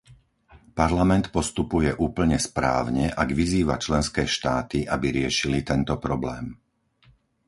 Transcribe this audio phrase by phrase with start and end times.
[0.79, 6.45] Parlament postupuje úplne správne, ak vyzýva členské štáty, aby riešili tento problém.